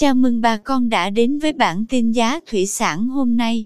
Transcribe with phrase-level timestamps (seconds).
[0.00, 3.64] Chào mừng bà con đã đến với bản tin giá thủy sản hôm nay.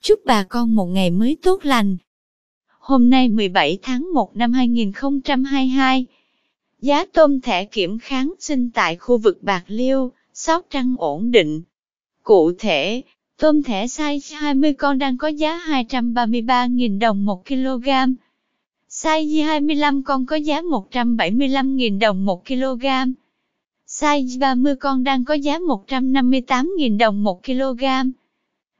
[0.00, 1.96] Chúc bà con một ngày mới tốt lành.
[2.78, 6.06] Hôm nay 17 tháng 1 năm 2022,
[6.80, 11.62] giá tôm thẻ kiểm kháng sinh tại khu vực Bạc Liêu, Sóc Trăng ổn định.
[12.22, 13.02] Cụ thể,
[13.38, 17.88] tôm thẻ size 20 con đang có giá 233.000 đồng 1 kg.
[18.90, 22.86] Size 25 con có giá 175.000 đồng 1 kg.
[24.00, 27.84] Size 30 con đang có giá 158.000 đồng 1 kg.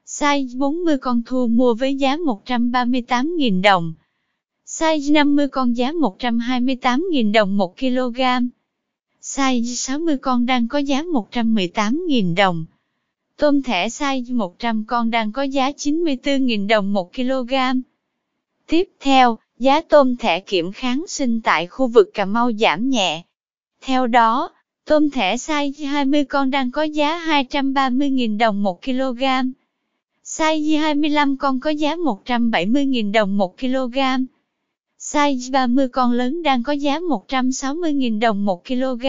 [0.05, 3.93] Size 40 con thu mua với giá 138.000 đồng.
[4.65, 8.21] Size 50 con giá 128.000 đồng 1 kg.
[9.21, 12.65] Size 60 con đang có giá 118.000 đồng.
[13.37, 17.53] Tôm thẻ size 100 con đang có giá 94.000 đồng 1 kg.
[18.67, 23.23] Tiếp theo, giá tôm thẻ kiểm kháng sinh tại khu vực Cà Mau giảm nhẹ.
[23.81, 24.49] Theo đó,
[24.85, 29.23] tôm thẻ size 20 con đang có giá 230.000 đồng 1 kg.
[30.25, 33.97] Size 25 con có giá 170.000 đồng 1 kg.
[34.99, 39.05] Size 30 con lớn đang có giá 160.000 đồng 1 kg.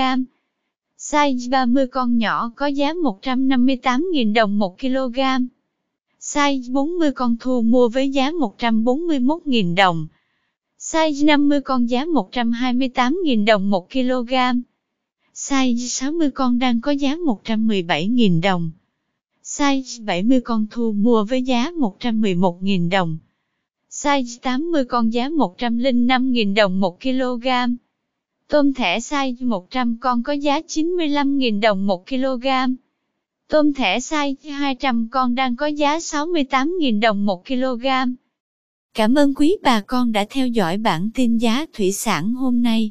[0.98, 5.20] Size 30 con nhỏ có giá 158.000 đồng 1 kg.
[6.20, 10.06] Size 40 con thu mua với giá 141.000 đồng.
[10.78, 14.34] Size 50 con giá 128.000 đồng 1 kg.
[15.34, 18.70] Size 60 con đang có giá 117.000 đồng.
[19.44, 23.18] Size 70 con thu mua với giá 111.000 đồng.
[23.90, 27.46] Size 80 con giá 105.000 đồng 1 kg.
[28.48, 32.46] Tôm thẻ size 100 con có giá 95.000 đồng 1 kg.
[33.48, 37.86] Tôm thẻ size 200 con đang có giá 68.000 đồng 1 kg.
[38.94, 42.90] Cảm ơn quý bà con đã theo dõi bản tin giá thủy sản hôm nay.